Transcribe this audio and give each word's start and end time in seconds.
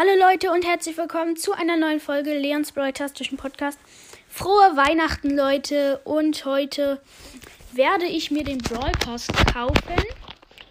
Hallo 0.00 0.12
Leute 0.16 0.52
und 0.52 0.64
herzlich 0.64 0.96
willkommen 0.96 1.36
zu 1.36 1.54
einer 1.54 1.76
neuen 1.76 1.98
Folge 1.98 2.32
Leons 2.38 2.70
Broadcastischen 2.70 3.36
Podcast. 3.36 3.80
Frohe 4.28 4.76
Weihnachten 4.76 5.36
Leute 5.36 5.98
und 6.04 6.44
heute 6.44 7.02
werde 7.72 8.04
ich 8.04 8.30
mir 8.30 8.44
den 8.44 8.58
Brawl 8.58 8.92
Pass 8.92 9.26
kaufen 9.52 10.04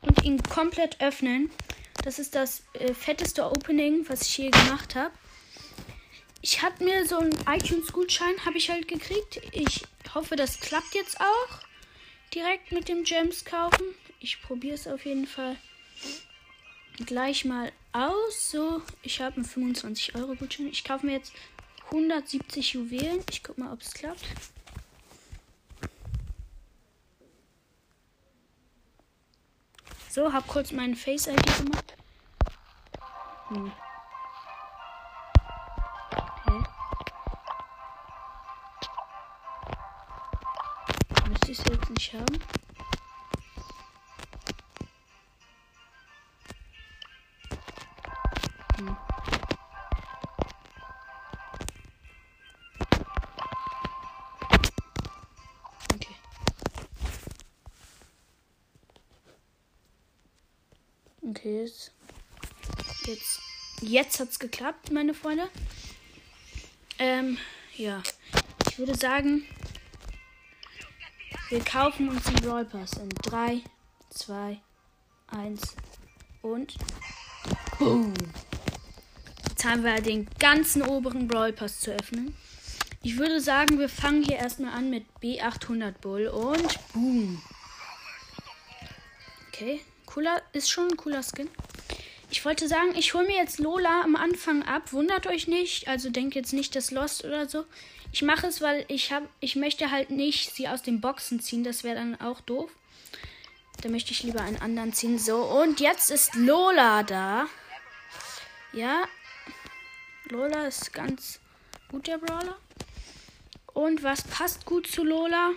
und 0.02 0.24
ihn 0.24 0.42
komplett 0.44 1.02
öffnen. 1.02 1.52
Das 2.06 2.20
ist 2.20 2.36
das 2.36 2.64
äh, 2.72 2.94
fetteste 2.94 3.44
Opening, 3.44 4.08
was 4.08 4.22
ich 4.22 4.38
je 4.38 4.50
gemacht 4.50 4.96
habe. 4.96 5.12
Ich 6.42 6.62
habe 6.62 6.82
mir 6.82 7.06
so 7.06 7.18
einen 7.18 7.36
iTunes-Gutschein 7.50 8.46
habe 8.46 8.58
ich 8.58 8.70
halt 8.70 8.88
gekriegt. 8.88 9.42
Ich 9.52 9.84
hoffe, 10.16 10.38
das 10.38 10.62
klappt 10.62 10.96
jetzt 10.96 11.20
auch 11.20 11.60
direkt 12.34 12.72
mit 12.72 12.88
dem 12.88 13.04
Gems 13.04 13.44
kaufen. 13.44 13.88
Ich 14.22 14.42
probiere 14.42 14.76
es 14.76 14.88
auf 14.88 15.06
jeden 15.06 15.28
Fall 15.28 15.58
gleich 17.06 17.46
mal 17.46 17.72
aus. 17.94 18.52
So, 18.52 18.82
ich 19.02 19.22
habe 19.22 19.38
einen 19.38 19.46
25 19.46 20.16
Euro 20.16 20.36
Gutschein. 20.36 20.68
Ich 20.68 20.84
kaufe 20.84 21.06
mir 21.06 21.14
jetzt 21.14 21.34
170 21.86 22.74
Juwelen. 22.74 23.24
Ich 23.30 23.44
guck 23.44 23.58
mal, 23.58 23.72
ob 23.72 23.82
es 23.82 23.94
klappt. 23.94 24.26
So, 30.10 30.34
hab 30.34 30.48
kurz 30.48 30.72
meine 30.72 30.96
Face 30.96 31.28
ID 31.28 31.58
gemacht. 31.58 31.94
Hm. 33.50 33.72
Okay. 36.12 36.64
Müsste 41.30 41.52
ich 41.52 41.60
es 41.60 41.66
jetzt 41.66 41.90
nicht 41.92 42.14
haben. 42.14 42.40
Jetzt, 61.68 61.92
jetzt, 63.06 63.40
jetzt 63.82 64.20
hat's 64.22 64.40
geklappt, 64.40 64.90
meine 64.90 65.14
Freunde. 65.14 65.50
Ähm, 66.98 67.38
ja. 67.76 68.02
Ich 68.70 68.80
würde 68.80 68.96
sagen, 68.96 69.44
wir 71.50 71.60
kaufen 71.60 72.08
uns 72.08 72.24
den 72.24 72.36
Brawl 72.36 72.64
Pass 72.64 72.94
in 72.94 73.10
3, 73.10 73.64
2, 74.12 74.62
1 75.28 75.76
und 76.42 76.74
boom. 77.78 78.14
Jetzt 79.50 79.66
haben 79.66 79.84
wir 79.84 80.00
den 80.00 80.30
ganzen 80.40 80.84
oberen 80.84 81.28
Brawl 81.28 81.52
Pass 81.52 81.82
zu 81.82 81.92
öffnen. 81.92 82.34
Ich 83.04 83.18
würde 83.18 83.42
sagen, 83.42 83.78
wir 83.78 83.90
fangen 83.90 84.24
hier 84.24 84.38
erstmal 84.38 84.72
an 84.72 84.90
mit 84.90 85.04
B800 85.22 85.92
Bull 86.00 86.28
und 86.28 86.94
boom. 86.94 87.42
Okay, 89.50 89.82
cooler, 90.08 90.42
ist 90.54 90.72
schon 90.72 90.88
ein 90.90 90.98
cooler 90.98 91.22
Skin. 91.22 91.48
Ich 92.30 92.44
wollte 92.44 92.68
sagen, 92.68 92.96
ich 92.96 93.14
hole 93.14 93.28
mir 93.28 93.38
jetzt 93.38 93.60
Lola 93.60 94.02
am 94.02 94.16
Anfang 94.16 94.64
ab. 94.64 94.92
Wundert 94.92 95.28
euch 95.28 95.48
nicht. 95.48 95.88
Also 95.88 96.10
denkt 96.10 96.36
jetzt 96.36 96.52
nicht, 96.52 96.76
dass 96.76 96.92
Lost 96.92 97.24
oder 97.24 97.48
so. 97.48 97.66
Ich 98.12 98.22
mache 98.22 98.48
es, 98.48 98.62
weil 98.62 98.84
ich 98.88 99.12
habe, 99.12 99.30
ich 99.40 99.56
möchte 99.56 99.92
halt 99.92 100.10
nicht 100.10 100.54
sie 100.54 100.68
aus 100.68 100.82
den 100.82 101.00
Boxen 101.00 101.40
ziehen. 101.40 101.64
Das 101.64 101.84
wäre 101.84 101.96
dann 101.96 102.20
auch 102.20 102.42
doof. 102.42 102.70
Da 103.82 103.90
möchte 103.90 104.12
ich 104.12 104.24
lieber 104.24 104.42
einen 104.42 104.58
anderen 104.58 104.92
ziehen. 104.92 105.20
So, 105.20 105.38
und 105.38 105.80
jetzt 105.80 106.10
ist 106.10 106.36
Lola 106.36 107.04
da. 107.04 107.48
Ja. 108.74 109.04
Lola 110.30 110.68
ist 110.68 110.92
ganz 110.94 111.40
gut, 111.90 112.08
der 112.08 112.18
Brawler. 112.18 112.58
Und 113.74 114.04
was 114.04 114.24
passt 114.24 114.66
gut 114.66 114.88
zu 114.88 115.04
Lola? 115.04 115.52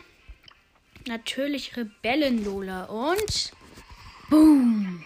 Natürlich 1.06 1.76
Rebellen 1.76 2.44
Lola. 2.44 2.84
Und 2.84 3.52
Boom. 4.30 5.02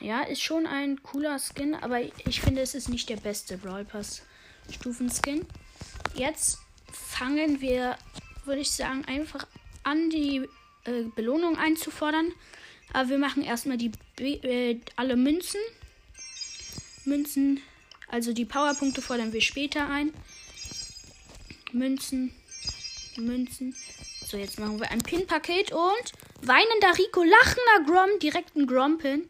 Ja, 0.00 0.22
ist 0.22 0.42
schon 0.42 0.66
ein 0.66 1.02
cooler 1.02 1.38
Skin, 1.38 1.74
aber 1.74 2.00
ich 2.00 2.40
finde, 2.40 2.62
es 2.62 2.74
ist 2.74 2.88
nicht 2.88 3.08
der 3.08 3.16
beste 3.16 3.58
Brawl 3.58 3.84
Pass 3.84 4.22
Stufenskin. 4.70 5.44
Jetzt 6.14 6.58
fangen 6.92 7.60
wir, 7.60 7.98
würde 8.44 8.60
ich 8.60 8.70
sagen, 8.70 9.04
einfach 9.04 9.46
an, 9.82 10.10
die 10.10 10.48
äh, 10.84 11.02
Belohnung 11.16 11.56
einzufordern. 11.58 12.32
Aber 12.92 13.08
wir 13.08 13.18
machen 13.18 13.42
erstmal 13.42 13.78
die 13.78 13.92
äh, 14.20 14.78
alle 14.96 15.16
Münzen. 15.16 15.60
Münzen, 17.04 17.60
also 18.08 18.32
die 18.32 18.44
Powerpunkte 18.44 19.02
fordern 19.02 19.32
wir 19.32 19.40
später 19.40 19.88
ein. 19.88 20.12
Münzen, 21.72 22.32
Münzen. 23.16 23.74
So, 24.24 24.36
jetzt 24.36 24.60
machen 24.60 24.78
wir 24.78 24.90
ein 24.90 25.02
Pin-Paket 25.02 25.72
und 25.72 26.12
Weinender 26.44 26.98
Rico, 26.98 27.22
lachender 27.22 27.86
Grom, 27.86 28.18
direkt 28.18 28.56
ein 28.56 28.66
Grompin. 28.66 29.28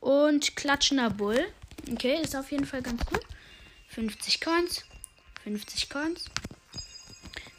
Und 0.00 0.54
klatschender 0.54 1.08
Bull. 1.08 1.46
Okay, 1.90 2.20
ist 2.20 2.36
auf 2.36 2.50
jeden 2.52 2.66
Fall 2.66 2.82
ganz 2.82 3.00
cool. 3.10 3.20
50 3.88 4.40
Coins. 4.42 4.84
50 5.44 5.88
Coins. 5.88 6.24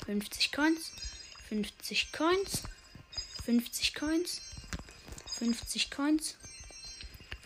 50 0.06 0.52
Coins. 0.52 0.92
50 1.50 2.12
Coins. 2.12 2.64
50 3.46 3.96
Coins. 3.96 4.42
50 5.40 5.90
Coins. 5.90 6.38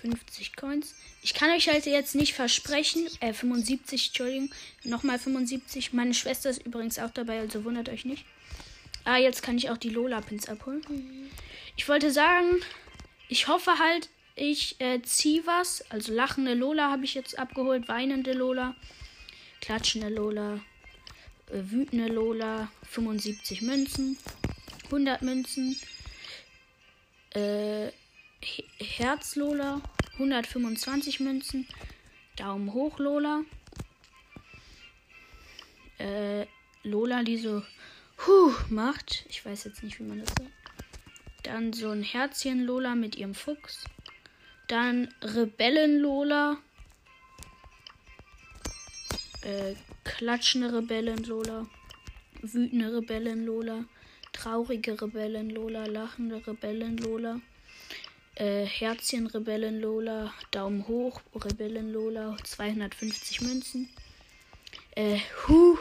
50 0.01 0.55
Coins. 0.57 0.95
Ich 1.21 1.33
kann 1.33 1.51
euch 1.51 1.69
halt 1.69 1.85
jetzt 1.85 2.15
nicht 2.15 2.33
versprechen. 2.33 3.07
Äh, 3.21 3.31
75, 3.33 4.07
Entschuldigung. 4.07 4.51
Nochmal 4.83 5.17
75. 5.17 5.93
Meine 5.93 6.13
Schwester 6.13 6.49
ist 6.49 6.65
übrigens 6.65 6.99
auch 6.99 7.11
dabei, 7.11 7.39
also 7.39 7.63
wundert 7.63 7.87
euch 7.87 8.03
nicht. 8.03 8.25
Ah, 9.05 9.17
jetzt 9.17 9.41
kann 9.41 9.57
ich 9.57 9.69
auch 9.69 9.77
die 9.77 9.89
Lola-Pins 9.89 10.49
abholen. 10.49 11.26
Ich 11.77 11.87
wollte 11.87 12.11
sagen, 12.11 12.59
ich 13.29 13.47
hoffe 13.47 13.77
halt, 13.77 14.09
ich 14.35 14.81
äh, 14.81 15.01
ziehe 15.03 15.45
was. 15.45 15.89
Also 15.91 16.11
lachende 16.11 16.55
Lola 16.55 16.91
habe 16.91 17.05
ich 17.05 17.13
jetzt 17.13 17.37
abgeholt, 17.39 17.87
weinende 17.87 18.33
Lola, 18.33 18.75
klatschende 19.61 20.09
Lola, 20.09 20.55
äh, 21.49 21.71
wütende 21.71 22.07
Lola, 22.07 22.69
75 22.89 23.61
Münzen, 23.61 24.17
100 24.85 25.21
Münzen, 25.21 25.79
äh, 27.31 27.91
Herz 28.79 29.35
Lola, 29.35 29.81
125 30.13 31.19
Münzen, 31.19 31.67
Daumen 32.35 32.73
hoch 32.73 32.97
Lola, 32.97 33.43
äh, 35.99 36.45
Lola, 36.83 37.23
die 37.23 37.37
so 37.37 37.61
Huh 38.25 38.51
macht. 38.69 39.25
Ich 39.29 39.45
weiß 39.45 39.65
jetzt 39.65 39.83
nicht, 39.83 39.99
wie 39.99 40.03
man 40.03 40.19
das 40.19 40.29
sagt. 40.29 40.56
Dann 41.47 41.71
so 41.71 41.91
ein 41.91 42.03
Herzchen 42.03 42.65
Lola 42.65 42.93
mit 42.93 43.15
ihrem 43.15 43.33
Fuchs. 43.33 43.85
Dann 44.67 45.07
Rebellen 45.21 45.99
Lola. 45.99 46.57
Äh, 49.43 49.75
klatschende 50.03 50.73
Rebellen 50.73 51.23
Lola. 51.23 51.65
Wütende 52.41 52.93
Rebellen 52.93 53.45
Lola. 53.45 53.85
Traurige 54.33 55.01
Rebellen 55.01 55.49
Lola. 55.49 55.85
Lachende 55.85 56.45
Rebellen 56.45 56.97
Lola. 56.97 57.39
Äh, 58.35 58.65
Herzchen 58.65 59.27
Rebellen 59.27 59.79
Lola. 59.79 60.33
Daumen 60.51 60.85
hoch 60.85 61.21
Rebellen 61.33 61.93
Lola. 61.93 62.35
250 62.43 63.39
Münzen. 63.39 63.87
Äh, 64.95 65.19
huh. 65.47 65.77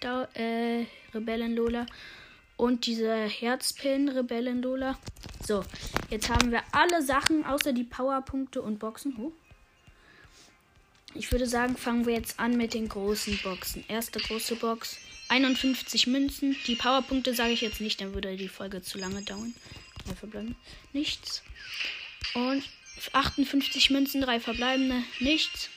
Da, 0.00 0.24
äh, 0.34 0.86
Rebellen 1.14 1.54
Lola. 1.54 1.86
Und 2.56 2.86
dieser 2.86 3.26
Herzpin 3.26 4.08
Rebellen 4.08 4.62
Lola. 4.62 4.98
So, 5.46 5.64
jetzt 6.10 6.30
haben 6.30 6.50
wir 6.50 6.62
alle 6.72 7.02
Sachen 7.02 7.44
außer 7.44 7.72
die 7.72 7.84
Powerpunkte 7.84 8.62
und 8.62 8.78
Boxen. 8.78 9.16
Huh. 9.18 9.32
Ich 11.14 11.30
würde 11.30 11.46
sagen, 11.46 11.76
fangen 11.76 12.06
wir 12.06 12.14
jetzt 12.14 12.40
an 12.40 12.56
mit 12.56 12.74
den 12.74 12.88
großen 12.88 13.38
Boxen. 13.42 13.84
Erste 13.88 14.18
große 14.18 14.56
Box. 14.56 14.98
51 15.28 16.06
Münzen. 16.06 16.56
Die 16.66 16.76
Powerpunkte 16.76 17.34
sage 17.34 17.52
ich 17.52 17.60
jetzt 17.60 17.80
nicht, 17.80 18.00
dann 18.00 18.14
würde 18.14 18.36
die 18.36 18.48
Folge 18.48 18.82
zu 18.82 18.98
lange 18.98 19.22
dauern. 19.22 19.54
Drei 20.04 20.14
verbleibende. 20.14 20.56
Nichts. 20.92 21.42
Und 22.34 22.64
58 23.12 23.90
Münzen, 23.90 24.20
drei 24.20 24.40
verbleibende. 24.40 25.02
Nichts. 25.20 25.70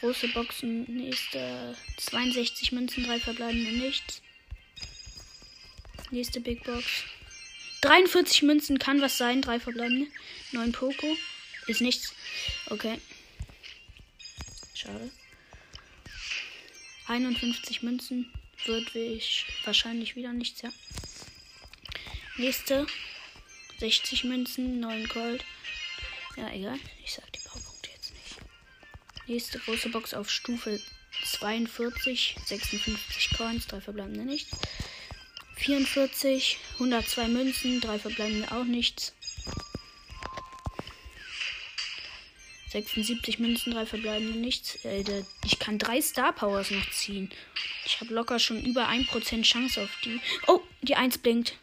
Große 0.00 0.28
Boxen, 0.28 0.84
nächste 0.84 1.76
62 1.96 2.70
Münzen, 2.72 3.04
drei 3.04 3.18
verbleibende 3.18 3.72
nichts. 3.72 4.22
Nächste 6.10 6.40
Big 6.40 6.62
Box. 6.62 6.84
43 7.80 8.42
Münzen 8.42 8.78
kann 8.78 9.00
was 9.00 9.18
sein, 9.18 9.42
drei 9.42 9.58
verbleibende. 9.58 10.10
9 10.52 10.72
Poco. 10.72 11.16
Ist 11.66 11.80
nichts. 11.80 12.14
Okay. 12.66 13.00
Schade. 14.74 15.10
51 17.08 17.82
Münzen 17.82 18.32
wird 18.64 18.94
ich 18.94 19.46
wahrscheinlich 19.64 20.14
wieder 20.14 20.32
nichts, 20.32 20.62
ja. 20.62 20.72
Nächste. 22.36 22.86
60 23.80 24.24
Münzen, 24.24 24.80
9 24.80 25.08
Gold. 25.08 25.44
Ja, 26.36 26.52
egal. 26.52 26.78
Ich 27.04 27.14
sag 27.14 27.30
nicht. 27.32 27.47
Nächste 29.28 29.58
große 29.58 29.90
Box 29.90 30.14
auf 30.14 30.30
Stufe 30.30 30.80
42, 31.22 32.36
56 32.46 33.36
Coins, 33.36 33.66
3 33.66 33.82
verbleibende 33.82 34.24
nichts. 34.24 34.56
44, 35.56 36.56
102 36.74 37.28
Münzen, 37.28 37.80
3 37.82 37.98
verbleibende 37.98 38.50
auch 38.52 38.64
nichts. 38.64 39.14
76 42.70 43.38
Münzen, 43.38 43.74
3 43.74 43.84
verbleibende 43.84 44.38
nichts. 44.38 44.82
Äh, 44.86 45.02
der, 45.02 45.26
ich 45.44 45.58
kann 45.58 45.78
3 45.78 46.00
Star 46.00 46.32
Powers 46.32 46.70
noch 46.70 46.90
ziehen. 46.90 47.30
Ich 47.84 48.00
habe 48.00 48.14
locker 48.14 48.38
schon 48.38 48.64
über 48.64 48.88
1% 48.88 49.42
Chance 49.42 49.82
auf 49.82 49.90
die. 50.04 50.20
Oh, 50.46 50.62
die 50.80 50.96
1 50.96 51.18
blinkt. 51.18 51.58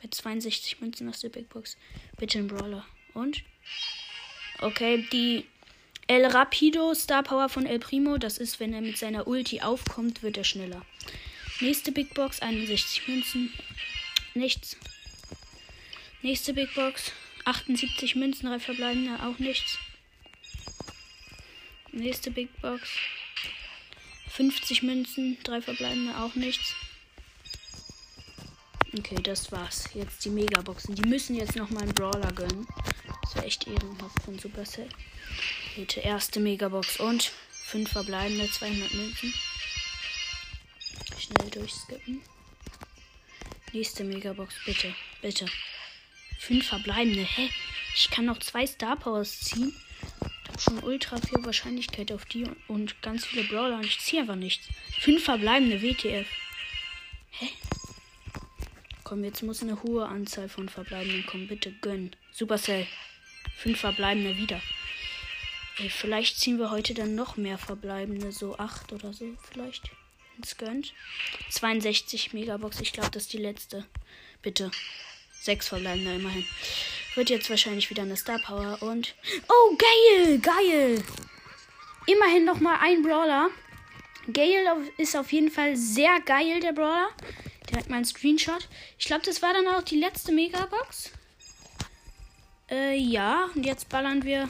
Bei 0.00 0.08
62 0.08 0.80
Münzen 0.80 1.08
aus 1.08 1.20
der 1.20 1.30
Big 1.30 1.48
Box. 1.48 1.76
Bitte 2.16 2.38
ein 2.38 2.46
Brawler. 2.46 2.86
Und? 3.12 3.42
Okay, 4.60 5.04
die 5.10 5.46
El 6.12 6.26
Rapido 6.26 6.92
Star 6.92 7.22
Power 7.22 7.48
von 7.48 7.64
El 7.64 7.78
Primo. 7.78 8.18
Das 8.18 8.36
ist, 8.36 8.60
wenn 8.60 8.74
er 8.74 8.82
mit 8.82 8.98
seiner 8.98 9.26
Ulti 9.26 9.62
aufkommt, 9.62 10.22
wird 10.22 10.36
er 10.36 10.44
schneller. 10.44 10.84
Nächste 11.60 11.90
Big 11.90 12.12
Box, 12.12 12.42
61 12.42 13.08
Münzen. 13.08 13.50
Nichts. 14.34 14.76
Nächste 16.20 16.52
Big 16.52 16.74
Box, 16.74 17.12
78 17.46 18.14
Münzen, 18.16 18.50
drei 18.50 18.58
verbleibende, 18.58 19.22
auch 19.22 19.38
nichts. 19.38 19.78
Nächste 21.92 22.30
Big 22.30 22.60
Box. 22.60 22.90
50 24.32 24.82
Münzen, 24.82 25.38
drei 25.44 25.62
verbleibende, 25.62 26.14
auch 26.18 26.34
nichts. 26.34 26.74
Okay, 28.98 29.16
das 29.22 29.50
war's. 29.50 29.88
Jetzt 29.94 30.26
die 30.26 30.30
Megaboxen. 30.30 30.94
Die 30.94 31.08
müssen 31.08 31.36
jetzt 31.36 31.56
noch 31.56 31.70
mal 31.70 31.84
einen 31.84 31.94
Brawler 31.94 32.32
gönnen. 32.32 32.66
Das 33.22 33.34
wäre 33.34 33.46
echt 33.46 33.66
ehrenhaft 33.66 34.22
von 34.22 34.38
Supercell. 34.38 34.90
Bitte 35.76 36.00
erste 36.00 36.38
Megabox 36.38 37.00
und 37.00 37.32
5 37.64 37.90
verbleibende, 37.90 38.50
200 38.50 38.92
Münzen. 38.92 39.32
Schnell 41.18 41.50
durchskippen. 41.50 42.20
Nächste 43.72 44.04
Megabox, 44.04 44.54
bitte. 44.66 44.94
Bitte. 45.22 45.46
Fünf 46.38 46.66
verbleibende. 46.66 47.22
Hä? 47.22 47.48
Ich 47.94 48.10
kann 48.10 48.26
noch 48.26 48.38
zwei 48.38 48.66
Star 48.66 48.96
Powers 48.96 49.40
ziehen. 49.40 49.74
Ich 50.42 50.48
habe 50.48 50.60
schon 50.60 50.78
ultra 50.84 51.16
viel 51.18 51.42
Wahrscheinlichkeit 51.42 52.12
auf 52.12 52.26
die 52.26 52.44
und 52.68 53.00
ganz 53.00 53.24
viele 53.24 53.44
Brawler 53.44 53.76
und 53.76 53.86
ich 53.86 53.98
ziehe 54.00 54.20
einfach 54.20 54.34
nichts. 54.34 54.68
Fünf 55.00 55.24
verbleibende 55.24 55.80
WTF. 55.80 56.28
Hä? 57.30 57.48
Komm, 59.04 59.24
jetzt 59.24 59.42
muss 59.42 59.62
eine 59.62 59.82
hohe 59.82 60.06
Anzahl 60.06 60.50
von 60.50 60.68
verbleibenden 60.68 61.24
kommen. 61.24 61.48
Bitte 61.48 61.72
gönn. 61.80 62.14
Supercell. 62.30 62.86
Fünf 63.56 63.80
verbleibende 63.80 64.36
wieder. 64.36 64.60
Ey, 65.78 65.88
vielleicht 65.88 66.38
ziehen 66.38 66.58
wir 66.58 66.70
heute 66.70 66.94
dann 66.94 67.14
noch 67.14 67.36
mehr 67.36 67.58
verbleibende. 67.58 68.32
So 68.32 68.58
acht 68.58 68.92
oder 68.92 69.12
so 69.12 69.26
vielleicht. 69.50 69.90
Wenn's 70.34 70.56
gönnt. 70.56 70.92
62 71.50 72.32
Megabox. 72.32 72.80
Ich 72.80 72.92
glaube, 72.92 73.10
das 73.10 73.24
ist 73.24 73.32
die 73.32 73.38
letzte. 73.38 73.86
Bitte. 74.42 74.70
Sechs 75.40 75.68
verbleibende 75.68 76.14
immerhin. 76.14 76.44
Wird 77.14 77.30
jetzt 77.30 77.50
wahrscheinlich 77.50 77.90
wieder 77.90 78.02
eine 78.02 78.16
Star 78.16 78.38
Power 78.38 78.78
und. 78.80 79.14
Oh, 79.48 79.76
geil! 79.76 80.38
Geil! 80.38 81.02
Immerhin 82.06 82.44
nochmal 82.44 82.78
ein 82.80 83.02
Brawler. 83.02 83.50
Gale 84.32 84.90
ist 84.98 85.16
auf 85.16 85.32
jeden 85.32 85.50
Fall 85.50 85.76
sehr 85.76 86.20
geil, 86.20 86.60
der 86.60 86.72
Brawler. 86.72 87.08
Direkt 87.70 87.90
mal 87.90 87.96
ein 87.96 88.04
Screenshot. 88.04 88.68
Ich 88.98 89.06
glaube, 89.06 89.24
das 89.24 89.42
war 89.42 89.52
dann 89.52 89.66
auch 89.68 89.82
die 89.82 89.98
letzte 89.98 90.32
Megabox. 90.32 91.10
Äh, 92.70 92.96
ja. 92.96 93.50
Und 93.54 93.64
jetzt 93.64 93.88
ballern 93.88 94.22
wir 94.24 94.48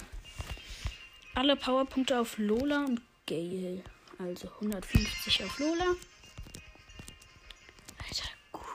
alle 1.34 1.56
Powerpunkte 1.56 2.18
auf 2.20 2.38
Lola 2.38 2.84
und 2.84 3.00
Gale. 3.26 3.82
Also 4.18 4.48
150 4.60 5.44
auf 5.44 5.58
Lola 5.58 5.96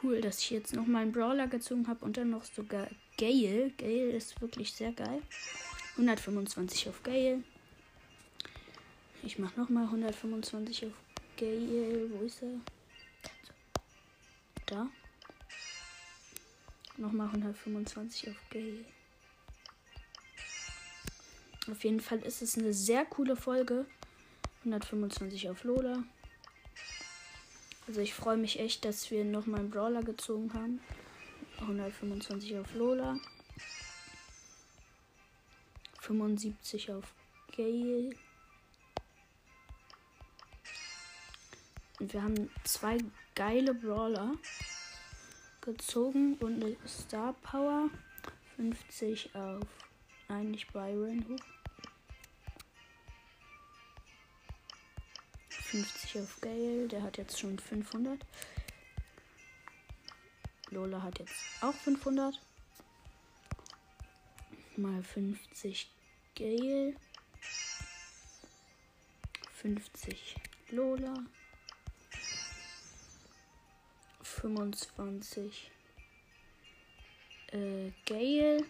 cool, 0.07 0.21
dass 0.21 0.39
ich 0.39 0.51
jetzt 0.51 0.73
noch 0.73 0.85
mal 0.85 1.01
einen 1.01 1.11
Brawler 1.11 1.47
gezogen 1.47 1.87
habe 1.87 2.03
und 2.05 2.17
dann 2.17 2.29
noch 2.29 2.45
sogar 2.45 2.87
Gale. 3.17 3.71
Gale 3.77 4.11
ist 4.11 4.39
wirklich 4.41 4.71
sehr 4.73 4.91
geil. 4.91 5.21
125 5.93 6.89
auf 6.89 7.03
Gale. 7.03 7.43
Ich 9.23 9.39
mache 9.39 9.59
noch 9.59 9.69
mal 9.69 9.85
125 9.85 10.85
auf 10.85 10.93
Gale. 11.37 12.09
Wo 12.11 12.25
ist 12.25 12.43
er? 12.43 12.59
Da. 14.67 14.87
Nochmal 16.97 17.27
125 17.27 18.29
auf 18.29 18.49
Gale. 18.49 18.85
Auf 21.69 21.83
jeden 21.83 21.99
Fall 21.99 22.19
ist 22.19 22.41
es 22.41 22.57
eine 22.57 22.73
sehr 22.73 23.05
coole 23.05 23.35
Folge. 23.35 23.85
125 24.59 25.49
auf 25.49 25.63
Lola. 25.63 26.03
Also 27.87 28.01
ich 28.01 28.13
freue 28.13 28.37
mich 28.37 28.59
echt, 28.59 28.85
dass 28.85 29.11
wir 29.11 29.25
nochmal 29.25 29.61
einen 29.61 29.69
Brawler 29.69 30.01
gezogen 30.01 30.53
haben. 30.53 30.79
125 31.59 32.57
auf 32.57 32.73
Lola. 32.73 33.19
75 36.01 36.91
auf 36.91 37.13
Gale. 37.55 38.11
Und 41.99 42.13
wir 42.13 42.23
haben 42.23 42.49
zwei 42.63 42.97
geile 43.35 43.73
Brawler 43.73 44.33
gezogen 45.61 46.35
und 46.35 46.63
eine 46.63 46.77
Star 46.87 47.33
Power. 47.41 47.89
50 48.55 49.35
auf 49.35 49.67
eigentlich 50.29 50.67
Byron 50.67 51.25
hoch. 51.29 51.56
50 55.83 56.21
auf 56.21 56.41
Gale. 56.41 56.87
Der 56.87 57.03
hat 57.03 57.17
jetzt 57.17 57.39
schon 57.39 57.59
500. 57.59 58.19
Lola 60.71 61.03
hat 61.03 61.19
jetzt 61.19 61.35
auch 61.61 61.73
500. 61.73 62.39
Mal 64.75 65.03
50 65.03 65.87
Gale. 66.35 66.95
50 69.53 70.35
Lola. 70.71 71.13
25 74.23 75.71
äh, 77.51 77.91
Gale. 78.07 78.65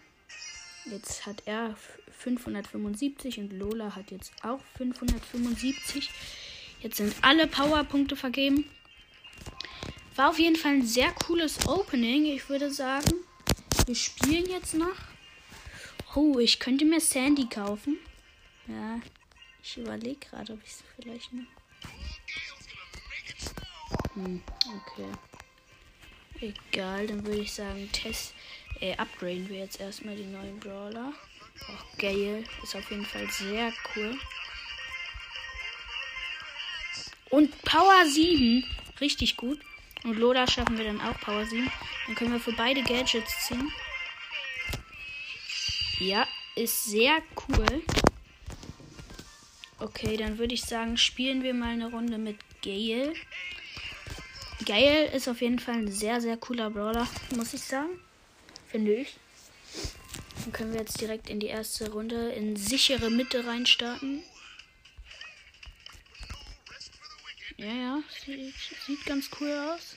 Jetzt 0.84 1.24
hat 1.24 1.42
er 1.46 1.74
575 2.10 3.38
und 3.38 3.52
Lola 3.54 3.94
hat 3.94 4.10
jetzt 4.10 4.32
auch 4.44 4.60
575. 4.76 6.10
Jetzt 6.80 6.98
sind 6.98 7.14
alle 7.22 7.46
Powerpunkte 7.46 8.16
vergeben. 8.16 8.70
War 10.14 10.30
auf 10.30 10.38
jeden 10.38 10.56
Fall 10.56 10.72
ein 10.72 10.86
sehr 10.86 11.10
cooles 11.12 11.66
Opening. 11.66 12.26
Ich 12.26 12.48
würde 12.48 12.70
sagen, 12.70 13.12
wir 13.86 13.94
spielen 13.94 14.46
jetzt 14.46 14.74
noch. 14.74 14.96
Oh, 16.14 16.38
ich 16.38 16.58
könnte 16.58 16.84
mir 16.84 17.00
Sandy 17.00 17.48
kaufen. 17.48 17.98
Ja, 18.66 19.00
ich 19.62 19.76
überlege 19.76 20.18
gerade, 20.28 20.52
ob 20.52 20.60
ich 20.64 20.70
es 20.70 20.84
vielleicht 20.96 21.32
noch. 21.32 21.44
Hm, 24.14 24.42
okay. 24.66 25.12
Egal, 26.40 27.06
dann 27.06 27.24
würde 27.24 27.40
ich 27.40 27.52
sagen, 27.52 27.88
Test, 27.92 28.34
äh, 28.80 28.96
upgraden 28.96 29.48
wir 29.48 29.58
jetzt 29.58 29.80
erstmal 29.80 30.16
die 30.16 30.26
neuen 30.26 30.58
Brawler. 30.60 31.12
Auch 31.68 31.98
Gale 31.98 32.44
ist 32.62 32.76
auf 32.76 32.90
jeden 32.90 33.04
Fall 33.04 33.28
sehr 33.30 33.72
cool. 33.94 34.18
Und 37.30 37.62
Power 37.62 38.06
7. 38.06 38.64
Richtig 39.00 39.36
gut. 39.36 39.60
Und 40.04 40.18
Loda 40.18 40.46
schaffen 40.46 40.78
wir 40.78 40.84
dann 40.84 41.00
auch 41.00 41.18
Power 41.20 41.44
7. 41.44 41.70
Dann 42.06 42.14
können 42.14 42.32
wir 42.32 42.40
für 42.40 42.52
beide 42.52 42.82
Gadgets 42.82 43.46
ziehen. 43.46 43.70
Ja, 46.00 46.26
ist 46.54 46.84
sehr 46.84 47.18
cool. 47.48 47.82
Okay, 49.80 50.16
dann 50.16 50.38
würde 50.38 50.54
ich 50.54 50.62
sagen, 50.62 50.96
spielen 50.96 51.42
wir 51.42 51.54
mal 51.54 51.72
eine 51.72 51.90
Runde 51.90 52.18
mit 52.18 52.36
Gale. 52.62 53.12
Gale 54.64 55.06
ist 55.06 55.28
auf 55.28 55.40
jeden 55.40 55.58
Fall 55.58 55.74
ein 55.74 55.92
sehr, 55.92 56.20
sehr 56.20 56.36
cooler 56.36 56.70
Brawler, 56.70 57.06
muss 57.36 57.54
ich 57.54 57.62
sagen. 57.62 58.00
Finde 58.68 58.94
ich. 58.94 59.16
Dann 60.42 60.52
können 60.52 60.72
wir 60.72 60.80
jetzt 60.80 61.00
direkt 61.00 61.28
in 61.30 61.40
die 61.40 61.46
erste 61.46 61.90
Runde 61.90 62.30
in 62.30 62.56
sichere 62.56 63.10
Mitte 63.10 63.46
reinstarten. 63.46 64.22
Ja, 67.58 67.72
ja, 67.72 68.02
sieht, 68.24 68.54
sieht 68.86 69.04
ganz 69.04 69.28
cool 69.40 69.52
aus. 69.52 69.96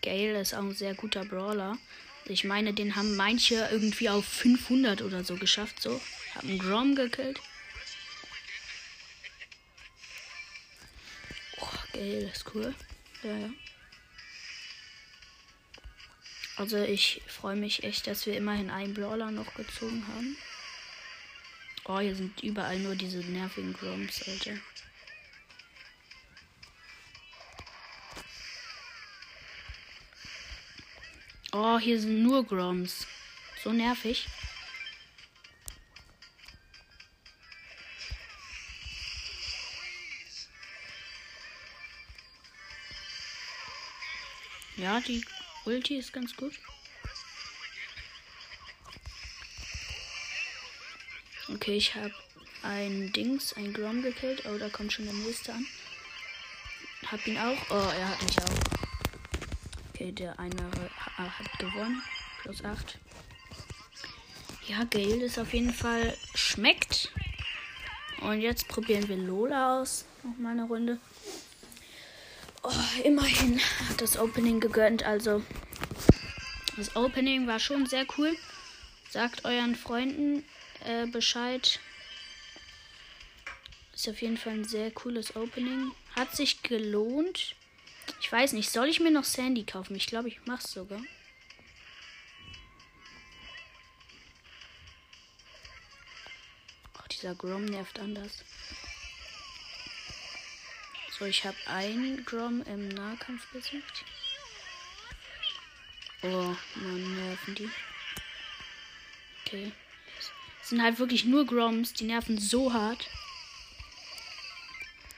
Gale 0.00 0.40
ist 0.40 0.54
auch 0.54 0.62
ein 0.62 0.74
sehr 0.74 0.94
guter 0.94 1.26
Brawler. 1.26 1.76
Ich 2.24 2.44
meine, 2.44 2.72
den 2.72 2.96
haben 2.96 3.14
manche 3.14 3.68
irgendwie 3.70 4.08
auf 4.08 4.24
500 4.24 5.02
oder 5.02 5.22
so 5.22 5.36
geschafft. 5.36 5.82
So, 5.82 6.00
haben 6.34 6.58
Grom 6.58 6.94
gekillt. 6.94 7.38
Oh, 11.58 11.68
Gale 11.92 12.30
ist 12.30 12.54
cool. 12.54 12.74
Ja, 13.22 13.36
ja. 13.36 13.50
Also 16.56 16.78
ich 16.78 17.20
freue 17.26 17.56
mich 17.56 17.84
echt, 17.84 18.06
dass 18.06 18.24
wir 18.24 18.34
immerhin 18.34 18.70
einen 18.70 18.94
Brawler 18.94 19.30
noch 19.30 19.52
gezogen 19.54 20.06
haben. 20.08 20.38
Oh, 21.86 21.98
hier 21.98 22.16
sind 22.16 22.42
überall 22.42 22.78
nur 22.78 22.94
diese 22.96 23.18
nervigen 23.18 23.74
Groms, 23.74 24.26
Alter. 24.26 24.58
Oh, 31.52 31.78
hier 31.78 32.00
sind 32.00 32.22
nur 32.22 32.44
Groms. 32.44 33.06
So 33.62 33.72
nervig. 33.72 34.26
Ja, 44.76 45.00
die 45.00 45.24
Ulti 45.66 45.98
ist 45.98 46.12
ganz 46.12 46.34
gut. 46.34 46.58
Okay, 51.54 51.76
ich 51.76 51.94
habe 51.94 52.12
ein 52.62 53.12
Dings, 53.12 53.52
ein 53.52 53.72
Grom 53.72 54.02
gekillt. 54.02 54.42
Oh, 54.46 54.58
da 54.58 54.68
kommt 54.68 54.92
schon 54.92 55.04
der 55.04 55.14
nächste 55.14 55.52
an. 55.52 55.64
Hab 57.06 57.24
ihn 57.28 57.38
auch. 57.38 57.56
Oh, 57.70 57.92
er 57.96 58.08
hat 58.08 58.22
mich 58.22 58.38
auch. 58.42 59.92
Okay, 59.92 60.10
der 60.10 60.36
eine 60.40 60.70
hat 61.16 61.58
gewonnen. 61.58 62.02
Plus 62.42 62.64
8. 62.64 62.98
Ja, 64.66 64.82
Gale 64.84 65.24
ist 65.24 65.38
auf 65.38 65.52
jeden 65.54 65.72
Fall 65.72 66.16
schmeckt. 66.34 67.12
Und 68.20 68.40
jetzt 68.40 68.66
probieren 68.66 69.08
wir 69.08 69.16
Lola 69.16 69.80
aus. 69.80 70.06
Noch 70.24 70.36
mal 70.38 70.50
eine 70.50 70.64
Runde. 70.64 70.98
Oh, 72.64 72.72
immerhin 73.04 73.60
hat 73.88 74.00
das 74.00 74.18
Opening 74.18 74.58
gegönnt. 74.58 75.04
Also, 75.04 75.42
das 76.76 76.96
Opening 76.96 77.46
war 77.46 77.60
schon 77.60 77.86
sehr 77.86 78.06
cool. 78.18 78.36
Sagt 79.08 79.44
euren 79.44 79.76
Freunden 79.76 80.44
äh, 80.84 81.06
Bescheid. 81.06 81.80
Ist 83.94 84.08
auf 84.08 84.20
jeden 84.22 84.36
Fall 84.36 84.54
ein 84.54 84.64
sehr 84.64 84.90
cooles 84.90 85.36
Opening. 85.36 85.92
Hat 86.14 86.34
sich 86.34 86.62
gelohnt. 86.62 87.54
Ich 88.20 88.30
weiß 88.30 88.52
nicht, 88.52 88.70
soll 88.70 88.88
ich 88.88 89.00
mir 89.00 89.10
noch 89.10 89.24
Sandy 89.24 89.64
kaufen? 89.64 89.96
Ich 89.96 90.06
glaube, 90.06 90.28
ich 90.28 90.40
mach's 90.46 90.72
sogar. 90.72 91.00
Oh, 96.98 97.06
dieser 97.10 97.34
Grom 97.34 97.64
nervt 97.64 97.98
anders. 97.98 98.44
So, 101.18 101.26
ich 101.26 101.44
habe 101.44 101.56
einen 101.66 102.24
Grom 102.24 102.62
im 102.62 102.88
Nahkampf 102.88 103.46
besiegt. 103.52 104.04
Oh, 106.22 106.56
man, 106.74 107.14
nerven 107.14 107.54
die. 107.54 107.70
Okay. 109.46 109.72
Sind 110.64 110.82
halt 110.82 110.98
wirklich 110.98 111.24
nur 111.24 111.44
Groms, 111.44 111.92
die 111.92 112.04
nerven 112.04 112.38
so 112.38 112.72
hart. 112.72 113.08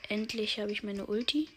Endlich 0.09 0.59
habe 0.59 0.73
ich 0.73 0.83
meine 0.83 1.07
Ulti. 1.07 1.49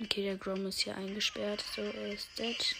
Okay, 0.00 0.22
der 0.22 0.36
Grom 0.36 0.64
ist 0.66 0.80
hier 0.80 0.96
eingesperrt. 0.96 1.64
So, 1.74 1.82
er 1.82 2.12
ist 2.12 2.28
dead. 2.38 2.76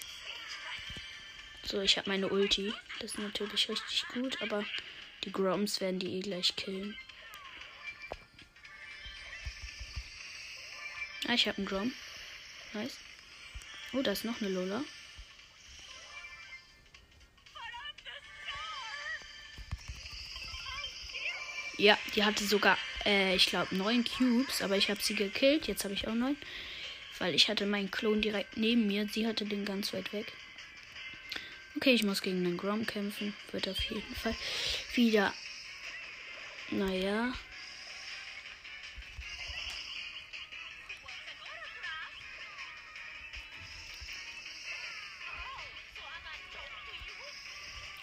So, 1.64 1.80
ich 1.80 1.98
habe 1.98 2.08
meine 2.08 2.28
Ulti. 2.28 2.72
Das 3.00 3.12
ist 3.12 3.18
natürlich 3.18 3.68
richtig 3.68 4.04
gut, 4.14 4.40
aber 4.40 4.64
die 5.24 5.32
Groms 5.32 5.80
werden 5.80 5.98
die 5.98 6.16
eh 6.16 6.20
gleich 6.20 6.54
killen. 6.54 6.96
Ah, 11.26 11.34
ich 11.34 11.48
habe 11.48 11.58
einen 11.58 11.66
Grom. 11.66 11.92
Nice. 12.72 12.98
Oh, 13.92 14.02
da 14.02 14.12
ist 14.12 14.24
noch 14.24 14.40
eine 14.40 14.50
Lola. 14.50 14.84
Ja, 21.78 21.96
die 22.16 22.24
hatte 22.24 22.44
sogar, 22.44 22.76
äh, 23.06 23.36
ich 23.36 23.46
glaube, 23.46 23.74
neun 23.74 24.04
Cubes, 24.04 24.62
aber 24.62 24.76
ich 24.76 24.90
habe 24.90 25.00
sie 25.00 25.14
gekillt. 25.14 25.68
Jetzt 25.68 25.84
habe 25.84 25.94
ich 25.94 26.08
auch 26.08 26.14
neun. 26.14 26.36
Weil 27.18 27.34
ich 27.34 27.48
hatte 27.48 27.66
meinen 27.66 27.90
Klon 27.90 28.20
direkt 28.20 28.56
neben 28.56 28.86
mir. 28.86 29.08
Sie 29.08 29.26
hatte 29.26 29.44
den 29.44 29.64
ganz 29.64 29.92
weit 29.94 30.12
weg. 30.12 30.26
Okay, 31.76 31.92
ich 31.92 32.02
muss 32.02 32.22
gegen 32.22 32.42
den 32.42 32.56
Grom 32.56 32.84
kämpfen. 32.84 33.34
Wird 33.52 33.68
auf 33.68 33.80
jeden 33.84 34.14
Fall 34.16 34.34
wieder. 34.94 35.32
Naja, 36.70 37.32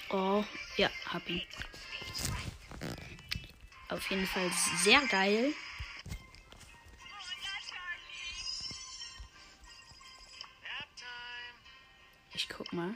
Oh, 0.10 0.46
ja, 0.78 0.90
hab 1.12 1.30
ihn. 1.30 1.42
Auf 3.96 4.10
jeden 4.12 4.28
Fall 4.28 4.52
sehr 4.84 5.00
geil. 5.08 5.54
Ich 12.34 12.50
guck 12.50 12.74
mal, 12.74 12.94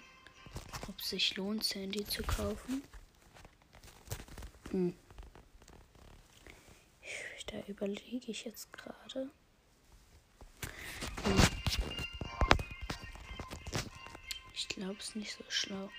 ob 0.89 0.99
es 0.99 1.11
sich 1.11 1.37
lohnt, 1.37 1.63
Sandy 1.63 2.05
zu 2.05 2.21
kaufen. 2.23 2.83
Hm. 4.71 4.93
Da 7.47 7.59
überlege 7.67 8.29
ich 8.31 8.43
jetzt 8.43 8.71
gerade. 8.73 9.31
Hm. 11.23 11.41
Ich 14.53 14.67
glaube, 14.67 14.97
es 14.99 15.07
ist 15.07 15.15
nicht 15.15 15.31
so 15.31 15.45
schlau. 15.47 15.89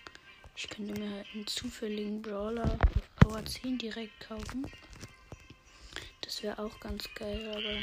Ich 0.54 0.69
könnte 0.69 1.00
mir 1.00 1.11
halt 1.11 1.26
einen 1.33 1.47
zufälligen 1.47 2.21
Brawler 2.21 2.78
auf 2.95 3.16
Power 3.16 3.42
10 3.45 3.78
direkt 3.78 4.21
kaufen. 4.21 4.71
Wäre 6.42 6.59
auch 6.59 6.80
ganz 6.80 7.09
geil, 7.14 7.49
aber. 7.50 7.76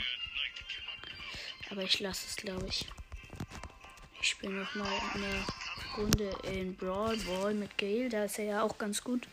Aber 1.70 1.84
ich 1.84 2.00
lasse 2.00 2.26
es, 2.28 2.36
glaube 2.36 2.68
ich. 2.68 2.88
Ich 4.22 4.30
spiele 4.30 4.54
nochmal 4.54 4.92
eine 5.14 5.46
Runde 5.98 6.36
in 6.44 6.76
Brawl 6.76 7.18
Ball 7.18 7.54
mit 7.54 7.78
Gale. 7.78 8.10
Da 8.10 8.26
ist 8.26 8.40
er 8.40 8.46
ja 8.46 8.62
auch 8.64 8.78
ganz 8.78 9.04
gut. 9.04 9.28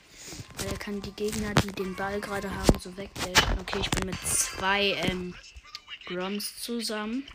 Weil 0.58 0.72
er 0.72 0.78
kann 0.78 1.00
die 1.00 1.12
Gegner, 1.12 1.54
die 1.54 1.72
den 1.72 1.94
Ball 1.94 2.20
gerade 2.20 2.54
haben, 2.54 2.78
so 2.80 2.94
wegdashen. 2.96 3.58
Okay, 3.60 3.78
ich 3.80 3.90
bin 3.90 4.06
mit 4.06 4.20
zwei 4.26 4.90
ähm, 5.04 5.34
Groms 6.06 6.60
zusammen. 6.60 7.26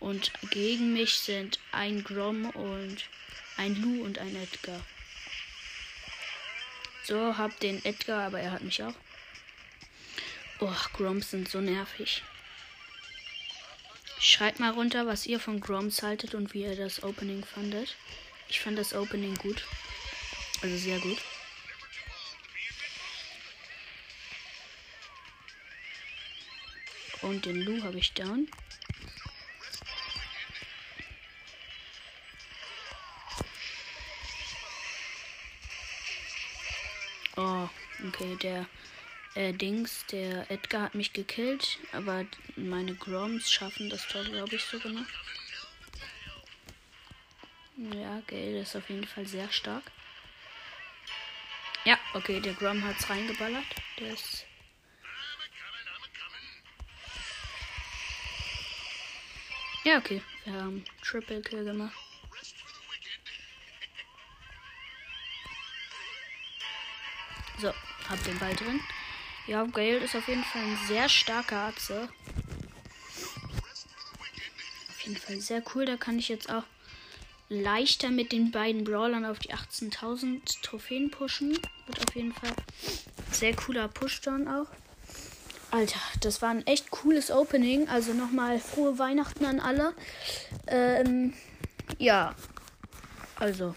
Und 0.00 0.32
gegen 0.50 0.92
mich 0.92 1.14
sind 1.14 1.60
ein 1.70 2.02
Grom 2.02 2.50
und 2.50 3.08
ein 3.56 3.80
Lu 3.80 4.04
und 4.04 4.18
ein 4.18 4.34
Edgar. 4.36 4.80
So, 7.04 7.38
hab 7.38 7.58
den 7.60 7.84
Edgar, 7.84 8.26
aber 8.26 8.40
er 8.40 8.50
hat 8.50 8.62
mich 8.62 8.82
auch. 8.82 8.94
Oh, 10.60 10.74
Groms 10.92 11.30
sind 11.30 11.48
so 11.48 11.60
nervig. 11.60 12.22
Schreibt 14.20 14.60
mal 14.60 14.70
runter, 14.70 15.06
was 15.06 15.26
ihr 15.26 15.40
von 15.40 15.60
Groms 15.60 16.02
haltet 16.02 16.34
und 16.34 16.54
wie 16.54 16.62
ihr 16.62 16.76
das 16.76 17.02
Opening 17.02 17.44
fandet. 17.44 17.96
Ich 18.48 18.60
fand 18.60 18.78
das 18.78 18.94
Opening 18.94 19.34
gut. 19.36 19.64
Also 20.62 20.76
sehr 20.76 21.00
gut. 21.00 21.18
Und 27.22 27.46
den 27.46 27.62
Lu 27.62 27.82
habe 27.82 27.98
ich 27.98 28.12
down. 28.12 28.48
Oh, 37.36 37.68
okay, 38.06 38.36
der 38.42 38.66
äh, 39.34 39.52
Dings, 39.52 40.06
der 40.06 40.50
Edgar 40.50 40.82
hat 40.82 40.94
mich 40.94 41.12
gekillt, 41.12 41.78
aber 41.92 42.24
meine 42.56 42.94
Groms 42.94 43.50
schaffen 43.50 43.90
das 43.90 44.06
Tor, 44.08 44.24
glaube 44.24 44.54
ich, 44.56 44.64
sogar 44.64 44.92
noch. 44.92 45.06
Ja, 47.76 48.20
Gale 48.26 48.60
ist 48.60 48.76
auf 48.76 48.88
jeden 48.90 49.06
Fall 49.06 49.26
sehr 49.26 49.50
stark. 49.50 49.84
Ja, 51.84 51.98
okay, 52.14 52.40
der 52.40 52.54
Grom 52.54 52.84
hat's 52.84 53.08
reingeballert. 53.08 53.64
Der 53.98 54.12
ist. 54.12 54.46
Ja, 59.84 59.98
okay. 59.98 60.22
Wir 60.44 60.52
haben 60.52 60.84
Triple 61.02 61.42
Kill 61.42 61.64
gemacht. 61.64 61.96
So, 67.58 67.72
hab 68.08 68.22
den 68.24 68.38
Ball 68.38 68.54
drin. 68.54 68.80
Ja, 69.46 69.64
Gale 69.64 69.98
ist 69.98 70.14
auf 70.14 70.28
jeden 70.28 70.44
Fall 70.44 70.62
ein 70.62 70.78
sehr 70.86 71.08
starker 71.08 71.56
Atze. 71.56 72.08
Auf 74.88 75.00
jeden 75.00 75.16
Fall 75.16 75.40
sehr 75.40 75.62
cool. 75.74 75.84
Da 75.84 75.96
kann 75.96 76.18
ich 76.18 76.28
jetzt 76.28 76.48
auch 76.48 76.62
leichter 77.48 78.10
mit 78.10 78.32
den 78.32 78.50
beiden 78.50 78.84
Brawlern 78.84 79.24
auf 79.24 79.38
die 79.38 79.52
18.000 79.52 80.62
Trophäen 80.62 81.10
pushen. 81.10 81.58
Wird 81.86 82.08
auf 82.08 82.14
jeden 82.14 82.32
Fall 82.32 82.52
sehr 83.32 83.54
cooler 83.54 83.88
Pushdown 83.88 84.46
auch. 84.46 84.68
Alter, 85.72 86.00
das 86.20 86.40
war 86.42 86.50
ein 86.50 86.66
echt 86.66 86.90
cooles 86.90 87.30
Opening. 87.30 87.88
Also 87.88 88.12
nochmal 88.12 88.60
frohe 88.60 88.98
Weihnachten 88.98 89.44
an 89.44 89.58
alle. 89.58 89.94
Ähm, 90.66 91.32
ja, 91.98 92.34
also 93.36 93.74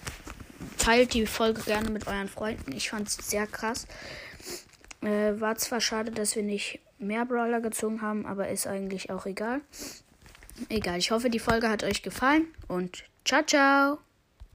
teilt 0.78 1.14
die 1.14 1.26
Folge 1.26 1.62
gerne 1.64 1.90
mit 1.90 2.06
euren 2.06 2.30
Freunden. 2.30 2.72
Ich 2.74 2.90
fand 2.90 3.08
es 3.08 3.16
sehr 3.16 3.48
krass. 3.48 3.88
Äh, 5.06 5.40
war 5.40 5.56
zwar 5.56 5.82
schade, 5.82 6.12
dass 6.12 6.36
wir 6.36 6.44
nicht 6.44 6.80
mehr 6.98 7.26
Brawler 7.26 7.62
gezogen 7.62 8.02
haben, 8.02 8.26
aber 8.26 8.50
ist 8.50 8.66
eigentlich 8.66 9.12
auch 9.12 9.26
egal. 9.26 9.62
Egal, 10.70 10.98
ich 10.98 11.12
hoffe, 11.12 11.30
die 11.30 11.40
Folge 11.40 11.70
hat 11.70 11.84
euch 11.84 12.02
gefallen 12.02 12.48
und 12.68 13.04
ciao, 13.24 13.44
ciao. 13.44 14.00